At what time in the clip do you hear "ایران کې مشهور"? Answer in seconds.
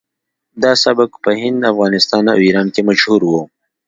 2.45-3.21